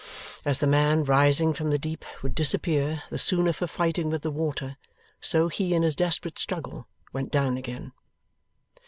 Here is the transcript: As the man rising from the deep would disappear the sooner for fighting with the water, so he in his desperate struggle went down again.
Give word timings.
As 0.45 0.57
the 0.57 0.65
man 0.65 1.03
rising 1.03 1.53
from 1.53 1.69
the 1.69 1.77
deep 1.77 2.03
would 2.23 2.33
disappear 2.33 3.03
the 3.11 3.19
sooner 3.19 3.53
for 3.53 3.67
fighting 3.67 4.09
with 4.09 4.23
the 4.23 4.31
water, 4.31 4.75
so 5.21 5.47
he 5.47 5.75
in 5.75 5.83
his 5.83 5.95
desperate 5.95 6.39
struggle 6.39 6.87
went 7.13 7.31
down 7.31 7.55
again. 7.55 7.91